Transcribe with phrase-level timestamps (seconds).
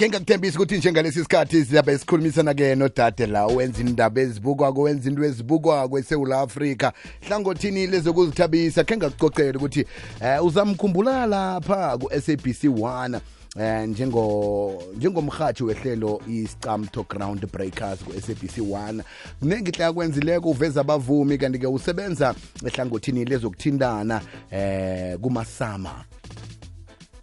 [0.00, 5.98] khe ngakuthembisa ukuthi njengalesi sikhathi siyabe sikhulumisana-ke nodade la wenza indaba ezibukwako wenza into ezibukwako
[5.98, 6.92] esewula afrika.
[7.20, 8.84] Hlangothini lezokuzithabisa?
[8.84, 9.84] Khe ngakucocela ukuthi
[10.20, 13.20] um uzamkhumbula lapha ku-sabc 1
[13.58, 19.02] eh njengo njengomhathi wehlelo isicamto ground breakers ku-sabc 1
[19.40, 22.34] kuningi hla kwenzileko uveza abavumi kanti-ke usebenza
[22.66, 24.20] ehlangothini lezokuthintana
[24.50, 26.04] eh kumasama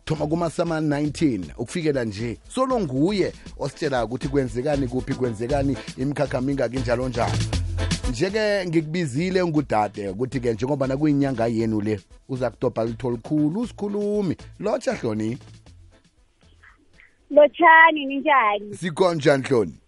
[0.08, 2.38] thoma kumasama 19 ukufikela nje.
[2.50, 7.34] Solo nguye ositshela ukuthi kwenzekani kuphi kwenzekani imikhakha mingaki njalo njalo.
[8.10, 14.36] Nje-ke ngikubizile ngudade ukuthi-ke njengoba nakuyinyanga yenu le uza kutobha litho likhulu usikhulumi.
[14.60, 15.38] Lotsha hloni
[17.32, 18.76] lotshani ninjani?
[18.76, 19.80] Sikhonjani hloni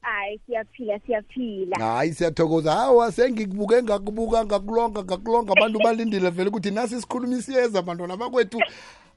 [0.00, 1.76] hayi siyaphila siyaphila.
[1.76, 2.72] Hayi siyathokoza.
[2.72, 5.52] Hawa sengikubuke ngakubuka ngakulonga ngakulonga.
[5.52, 8.58] Abantu balindile vele ukuthi nasi isikhulumi siyeza bantwana bakwethu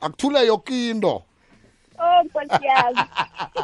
[0.04, 1.24] akuthule yoke into.
[2.00, 3.00] Oh nkosi yami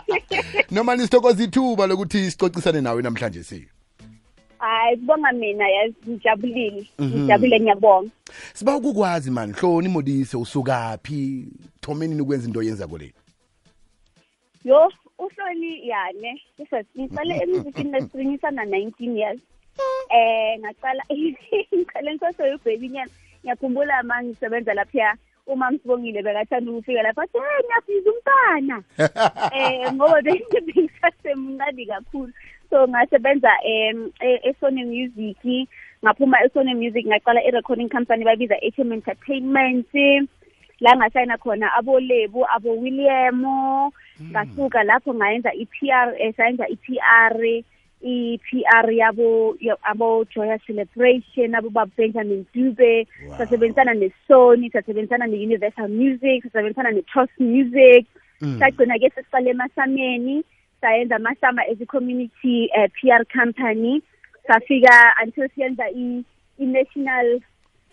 [0.71, 3.67] noma nisithokoza ithuba lokuthi sicocisane nawe namhlanje si.
[4.59, 6.87] Hayi kubonga mina yazi ngijabulile.
[6.99, 7.19] Mhm.
[7.19, 8.09] ngijabule ngiyabonga.
[8.53, 11.47] Siba ukukwazi mani hloni modise usukaphi
[11.81, 13.13] thomeni nikwenza into yenzako le.
[14.63, 16.41] Yo uhloli yane.
[16.97, 19.39] Ngiqale emusic industry ngisana 19 years.
[20.11, 21.03] Eh ngaqala
[21.75, 23.11] ngiqale ngisaseyibaby nyana.
[23.43, 25.17] Ngiyakhumbula ma ngisebenza lapha
[25.49, 28.77] uma msibongile bekathanda ukufika lapha athi hey ngiyabhiza umntana
[29.57, 32.33] eh ngoba bengisasemncane kakhulu.
[32.69, 35.67] So ngasebenza em e- eSony Music
[36.05, 39.87] ngaphuma eSony Music ngaqala i-recording company babiza HM Entertainment.
[40.79, 43.43] La ngasayina khona abolebu abo William
[44.31, 47.63] ngasuka lapho ngayenza i-PR eh, sayenza i-PR
[48.01, 53.37] i-PR yabo ya- abo Joya Celebration abo baba Benjamin Dube Wow.
[53.37, 58.05] sasebenzisana ne-Sony sasebenzisana ne-Universal Music sasebenzisana ne-Toss Music
[58.41, 58.55] Mm.
[58.59, 60.43] sagcina ke sesiqale emasameni
[60.81, 64.01] sayenza amasama as i-community uh, PR company
[64.47, 66.23] safika until siyenza i-
[66.59, 67.43] i-national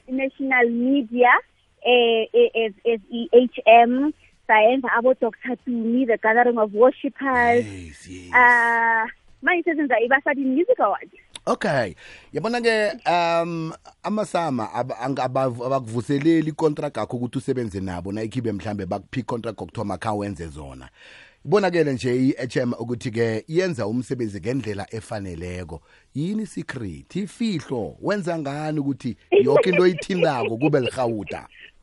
[0.09, 1.35] i-national media
[1.83, 4.13] eh eh, as as i-HM
[4.47, 8.31] sayenza abo Dr Tumi the gathering of worshippers yes, yes.
[8.31, 9.03] uh
[9.47, 11.13] manje sesenza ibasadi music awards.
[11.47, 11.95] Okay.
[12.33, 19.21] Yabona-ke um amasama ab- ang- abav- abakuvuseleli ikontract akho ukuthi usebenze nabo nayikhibe mhlambe bakuphi
[19.21, 20.89] ikontract kokuthoma kha wenze zona.
[21.45, 25.81] Ibonakele nje i-hm ukuthi-ke yenza umsebenzi ngendlela efaneleko.
[26.15, 27.97] Yini secret ifihlo.
[28.03, 31.47] Wenza ngani ukuthi yoke into oyithindako kube lihawuta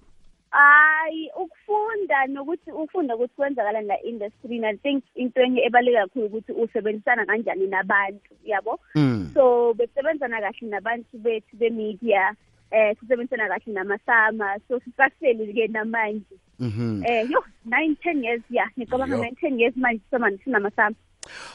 [0.54, 6.26] hayi ukufunda nokuthi ufunda ukuthi kwenzakalani la industry and i think into enye ebaluleke kakhulu
[6.26, 9.32] ukuthi usebenzisana kanjani nabantu yabo Mm.
[9.34, 12.36] so besebenzana kahle nabantu bethu be-media
[12.72, 17.04] eh sisebenzisana kahle namasama so sisaseli-ke namanje Mhm.
[17.06, 19.24] eh yo nine ten years ya ngicabanga Yo.
[19.24, 20.96] nine ten years manje sisema- sinamasama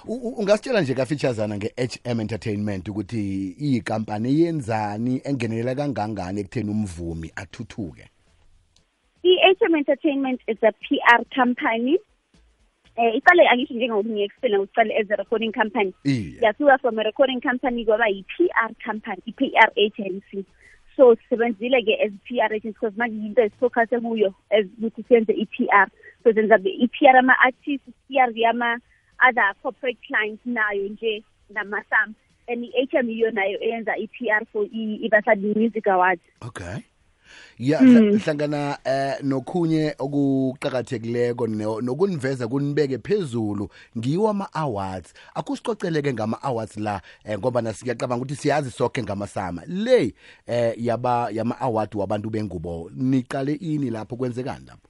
[0.09, 8.05] U- u- ungasitshela nje kafeaturesana nge-hm entertainment ukuthi iyikampani yenzani engenelela kangangani ekutheni umvumi athuthuke
[9.29, 11.99] i-HM Entertainment is a PR company
[12.99, 15.93] eh iqale angisho njengokuthi ngiye-explain uqale as a recording company
[16.45, 20.45] yasuka from a recording company kwaba yi-PR company i-PR agency
[20.97, 25.87] so sisebenzile-ke as PR agency because manje yinto esifocuse kuyo as ukuthi senze i-PR
[26.25, 31.23] so senza i-PR ama-artist i-PR yama-other corporate clients nayo nje
[31.55, 32.15] namasam
[32.49, 34.67] and i-HM iyo nayo eyenza i-PR for
[35.07, 36.83] ibasadi music awards okay
[37.59, 43.69] ya hla- hlangana eh nokhunye okuqhakathekileko no- nokuniveza kunibeke phezulu
[43.99, 45.15] ngiwo ama-awards.
[45.35, 49.63] Akusicoceleke ngama-awards la eh, ngoba nasiyacabanga ukuthi siyazi sonke ngamasama.
[49.67, 50.15] Le
[50.47, 54.89] eh yaba yama-award wabantu bengubo niqale ini lapho kwenzekani lapho?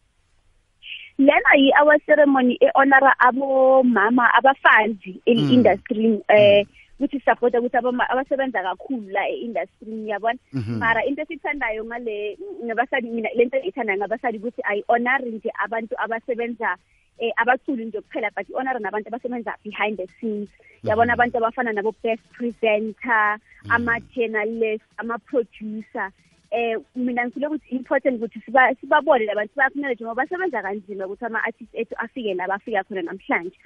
[1.18, 6.66] Lena yi-our ceremony e-honora abomama abafazi eli-industry eh
[6.98, 10.38] ukuthi support ukuthi aboma- abasebenza kakhulu la e-industry yabona?
[10.78, 16.76] Mara into esithandayo ngale ngabasadi mina lento engiyithandayo ngabasadi ukuthi ayi-honori nje abantu abasebenza
[17.20, 20.48] eh abaculi nje kuphela but i-honor nabantu abasebenza behind the scenes.
[20.84, 23.38] Yabona abantu abafana nabo best presenter
[23.70, 26.10] ama-journalist ama-producer.
[26.50, 31.74] Eh mina ngifile ukuthi important ukuthi siba sibabone labantu siba-acknowledge ngoba basebenza kanzima ukuthi ama-artist
[31.74, 33.58] ethu afike la bafika khona namhlanje.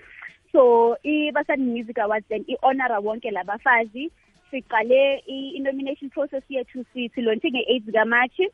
[0.53, 4.11] So i-basadi music awards then i-honora wonke labafazi
[4.51, 6.85] siqale i-nomination process yethu
[7.15, 8.49] silontshe nge-eight zikamarchi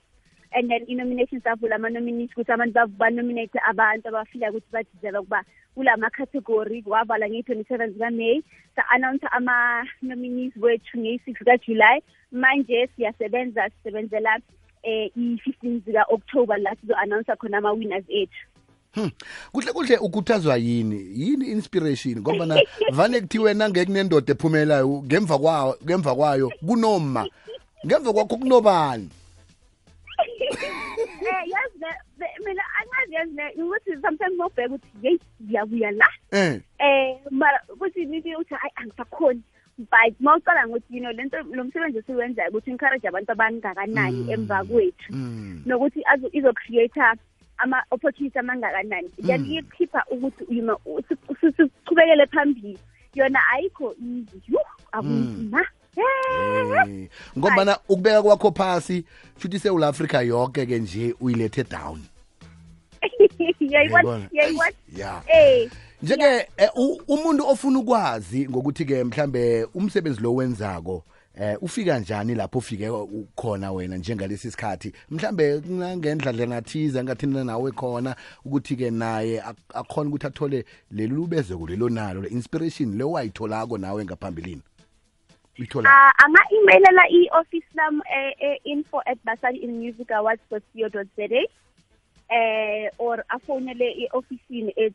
[0.53, 5.41] and then i-nomination savula ama-nominees ukuthi abantu ba- banominate abantu abafila ukuthi badeserve ukuba
[5.75, 8.41] kula ma-category wavala ngeyi-twenty-seven zikaMay
[8.77, 12.03] sa-announce ama-nominees wethu ngeyi-six zikajuly
[12.33, 14.39] manje siyasebenza sisebenzela
[14.83, 18.47] eh i-fifteen zika-october la sizo-announce khona ama-winners ethu
[19.53, 21.11] kuhle kuhle ukhuthazwa yini?
[21.15, 22.21] Yini inspiration?
[22.21, 22.57] Ngoba na
[22.97, 27.27] vane kuthiwe nange kunendoda ephumelayo ngemva kwayo ngemva kwayo kunoma.
[27.87, 29.09] Ngemva kwakho kunobani?
[30.99, 31.95] Eh yazi
[32.45, 36.09] mina angazi yazi ukuthi sometimes mawubheka ukuthi yeyi ngiyabuya la?
[36.33, 36.61] Um
[37.31, 39.43] mara ukuthi nithi uthi hayi angisakhoni.
[39.79, 45.13] But mawucala ngokuthi you know lento lo msebenzi esiwenzayo ukuthi encourage abantu abangakanani emva kwethu.
[45.13, 45.63] Mm.
[45.67, 46.31] nokuthi azo-
[47.59, 49.09] izo-creator ama-opportunity amangakanani.
[49.27, 50.79] Then ikhipha ukuthi you know,
[51.09, 52.79] si- si- sichubekele phambili.
[53.15, 54.43] Yona ayikho easy.
[54.49, 54.59] Yu
[54.93, 55.67] akunzima
[55.97, 57.09] Eh,
[57.39, 59.05] ngoba na ukubeka kwakho phasi
[59.37, 62.01] futhi seul africa yonke ke nje uyilethe down.
[63.61, 63.61] Yayibona?
[63.61, 64.27] Yayibona.
[64.33, 65.71] yayibona ya eh
[66.03, 71.05] njeke eh, u- umuntu ofuna ukwazi ngokuthi ke mhlambe umsebenzi lo wenzako
[71.41, 72.91] eh ufika njani lapho ufike
[73.37, 75.61] khona wena njengalesi sikhathi mhlambe
[75.97, 81.89] ngendlela nathiza ngathina nawe khona ukuthi ke naye ak- akhona ukuthi athole leli lubezeko lelo
[81.89, 84.63] nalo le inspiration le wayitholako nawe ngaphambilini?
[85.59, 85.91] Uyithola?
[85.91, 91.47] Ah, anga-emailela i-office lam eh, eh, info at basariinmusicawards.co.za
[92.31, 94.93] eh or afonele i-ofisini at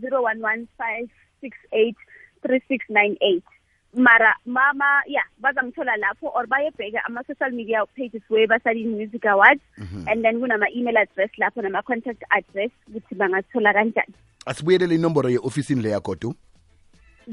[0.00, 1.08] zero one one five
[1.40, 1.96] six eight
[2.42, 3.44] three six nine eight.
[3.94, 9.60] Mara mama ya bazangithola lapho or bayebheka ama-social media pages webasari music awards
[10.06, 14.14] and then kunama-email address lapho nama-contact address ukuthi bangathola kanjani.
[14.46, 16.34] Asibuyelele inomboro ye-ofisini leya godu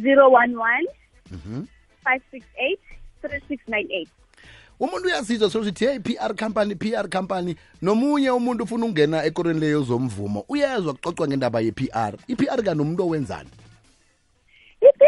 [0.01, 0.87] zero one one
[2.03, 2.79] five six eight
[3.21, 4.09] three six nine eight.
[4.79, 7.55] Umuntu uyazizwa sokuthi hey PR company PR company.
[7.81, 13.49] Nomunye umuntu ufuna ukungena ekorweni leyo zomvumo uyezwa kuxoxwa ngendaba ye-PR i-PR kanomuntu owenzani?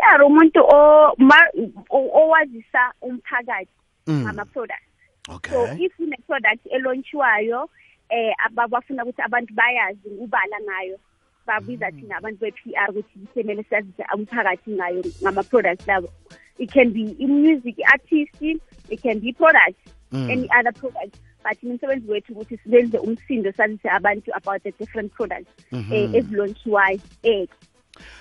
[0.02, 1.52] i-PR umuntu o- ma-
[1.90, 3.70] o- owazisa umphakathi
[4.08, 4.24] Mm.
[4.24, 4.88] ngama-products
[5.26, 5.86] so okay.
[5.86, 7.70] if une-product elontshiwayo
[8.10, 10.98] eh aba- bafuna ukuthi abantu bayazi ngubala ngayo
[11.46, 16.10] babiza thina abantu be-PR ukuthi semele sazise umphakathi ngayo ngama-products labo.
[16.58, 18.42] It can be i-music artist
[18.90, 19.78] it can be product
[20.12, 20.30] Mm.
[20.30, 21.16] any other product.
[21.44, 25.52] But umsebenzi wethu ukuthi sibenze umsindo sazise abantu about the different products
[25.94, 27.48] eh, ezilontshiwayo eh.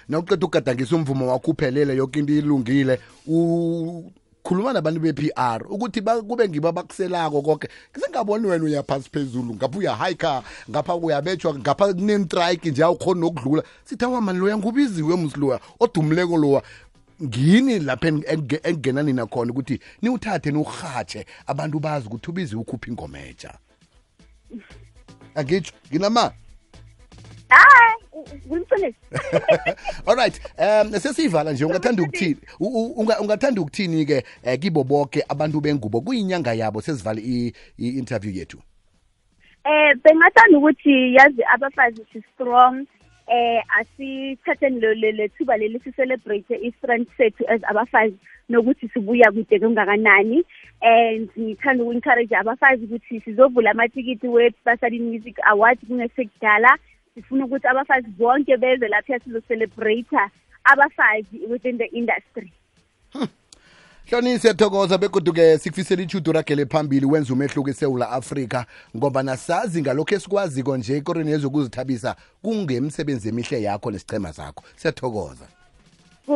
[0.08, 2.98] Nawuqeda ukugadangisa umvumo wakho uphelele yonke into ilungile.
[4.42, 7.68] Khuluma nabantu be-PR ukuthi kube ngiba bakuselako konke
[8.00, 13.62] sengaboni wena uyaphasi phezulu ngapha uyahayikha ngapha uyabetshwa ngapha kunentrike nje awukhona nokudlula.
[13.84, 16.62] Sithi awamani loya ngubiziwe musiloya odumuleko lowa
[17.22, 22.88] ngini lapha eng- enge- engena nina khona ukuthi niwuthathe niwurhatshe abantu bazi ukuthi ubiziwe ukhupha
[22.90, 23.58] ingometsha
[25.34, 26.32] angitsho nginama
[27.48, 27.99] hayi
[30.06, 32.36] alright um sesiyivala nje ungathanda ukuthini?
[32.60, 36.00] U- u- unga- ungathanda ukuthini ke eh, kibo bonke abantu bengubo?
[36.00, 38.58] Kuyinyanga yabo sesivala i- i-interview yethu.
[39.64, 42.86] Eh bengathanda ukuthi yazi abafazi si strong
[43.28, 48.14] eh asithatheni lo le- le thuba leli si celebrate i-strength sethu as abafazi
[48.48, 50.42] nokuthi sibuya kude kangakanani
[50.82, 56.78] and ngithanda uku-encourage abafazi ukuthi sizovula amatikiti we-basari music awards kungesekudala
[57.14, 60.16] sifuna ukuthi abafazi bonke beze lapha sizo-celebrate
[60.64, 62.52] abafazi within the industry.
[64.10, 68.66] Hloni siyathokoza begodu-ke sikufisela ichudo ragele phambili wenza umehluko esewula afrika
[68.96, 75.59] ngoba nasazi ngalokho esikwaziko nje ekorweni yezokuzithabisa kungemsebenzi emihle yakho nesichema zakho siyathokoza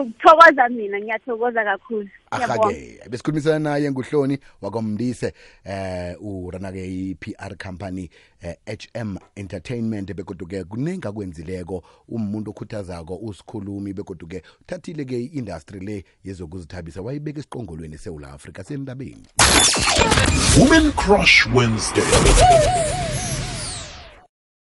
[0.04, 2.62] kuthokoza mina ngiyathokoza kakhulu Ngiyabonga.
[2.68, 5.32] ahake besikhulumisana naye nguhloni wakwamdise
[5.64, 8.10] eh uranake i-PR company
[8.42, 17.38] eh, HM Entertainment begodu-ke kuningi akwenzileko umuntu okhuthazako usikhulumi begodu-ke uthathile-ke i-industry le yezokuzithabisa wayibeka
[17.40, 19.26] esiqongolweni esewula afrika sendabeni
[20.58, 22.04] Women Crush Wednesday.